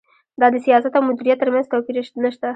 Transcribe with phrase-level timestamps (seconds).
[0.39, 2.47] دا د سیاست او مدیریت ترمنځ توپیر نشته.